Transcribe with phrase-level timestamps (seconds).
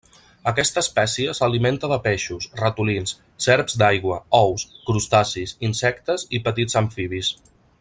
[0.51, 3.13] Aquesta espècie s'alimenta de peixos, ratolins,
[3.47, 7.33] serps d'aigua, ous, crustacis, insectes i petits amfibis.